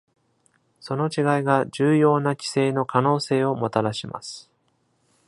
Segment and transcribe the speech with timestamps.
[0.79, 4.49] その違いが重要な規制の可能性をもたらします。